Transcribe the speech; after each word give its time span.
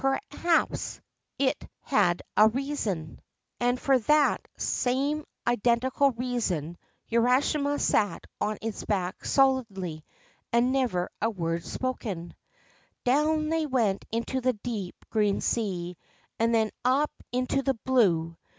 Perhaps 0.01 0.99
it 1.37 1.67
had 1.81 2.21
s 2.21 2.21
i53 2.21 2.21
URASHIMA 2.21 2.21
TARO 2.37 2.47
a 2.47 2.47
reason. 2.49 3.19
And 3.59 3.79
for 3.79 3.99
that 3.99 4.47
same 4.57 5.23
identical 5.45 6.11
reason 6.13 6.79
Urashima 7.11 7.79
sat 7.79 8.25
on 8.39 8.57
its 8.63 8.83
back 8.83 9.23
stolidly, 9.23 10.03
and 10.51 10.71
never 10.71 11.11
a 11.21 11.29
word 11.29 11.63
spoken. 11.63 12.33
Down 13.03 13.49
they 13.49 13.67
went 13.67 14.05
into 14.11 14.41
the 14.41 14.53
deep, 14.53 14.95
green 15.11 15.39
sea, 15.39 15.97
and 16.39 16.51
then 16.55 16.71
up 16.83 17.11
into 17.31 17.61
the 17.61 17.75
blue. 17.75 18.35